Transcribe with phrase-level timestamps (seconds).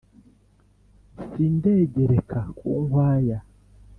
[1.29, 3.37] sindigereka ku nkwaya